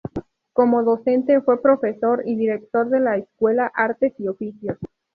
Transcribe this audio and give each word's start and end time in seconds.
Como 0.53 0.81
docente, 0.81 1.41
fue 1.41 1.61
profesor 1.61 2.23
y 2.25 2.35
director 2.35 2.89
de 2.89 2.99
la 3.01 3.17
Escuela 3.17 3.71
Artes 3.71 4.13
y 4.17 4.29
Oficios. 4.29 4.79